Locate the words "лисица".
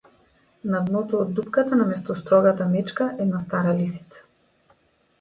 3.85-4.29